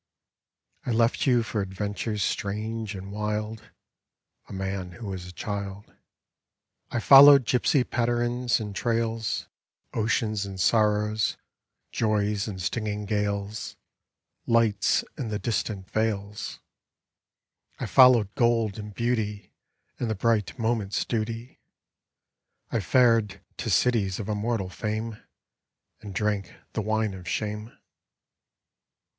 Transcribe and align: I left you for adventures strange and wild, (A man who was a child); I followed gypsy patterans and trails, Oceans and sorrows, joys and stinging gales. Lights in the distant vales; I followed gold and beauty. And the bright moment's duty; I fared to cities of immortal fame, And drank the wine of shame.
I 0.83 0.89
left 0.89 1.27
you 1.27 1.43
for 1.43 1.61
adventures 1.61 2.23
strange 2.23 2.95
and 2.95 3.11
wild, 3.11 3.69
(A 4.47 4.51
man 4.51 4.93
who 4.93 5.05
was 5.05 5.27
a 5.27 5.31
child); 5.31 5.93
I 6.89 6.99
followed 6.99 7.45
gypsy 7.45 7.83
patterans 7.87 8.59
and 8.59 8.75
trails, 8.75 9.47
Oceans 9.93 10.43
and 10.43 10.59
sorrows, 10.59 11.37
joys 11.91 12.47
and 12.47 12.59
stinging 12.59 13.05
gales. 13.05 13.75
Lights 14.47 15.03
in 15.19 15.27
the 15.27 15.37
distant 15.37 15.87
vales; 15.91 16.57
I 17.79 17.85
followed 17.85 18.33
gold 18.33 18.79
and 18.79 18.95
beauty. 18.95 19.53
And 19.99 20.09
the 20.09 20.15
bright 20.15 20.57
moment's 20.57 21.05
duty; 21.05 21.59
I 22.71 22.79
fared 22.79 23.39
to 23.57 23.69
cities 23.69 24.19
of 24.19 24.27
immortal 24.29 24.69
fame, 24.71 25.21
And 25.99 26.15
drank 26.15 26.55
the 26.73 26.81
wine 26.81 27.13
of 27.13 27.27
shame. 27.29 27.77